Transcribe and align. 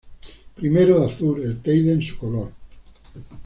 Primero, 0.55 0.99
de 0.99 1.05
azur, 1.05 1.39
el 1.41 1.61
Teide 1.61 1.91
en 1.93 2.01
su 2.01 2.17
color. 2.17 2.51